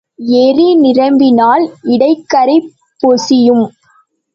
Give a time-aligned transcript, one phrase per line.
[0.37, 2.57] ஏரி நிரம்பினால் இடைக்கரை
[3.01, 3.65] பொசியும்.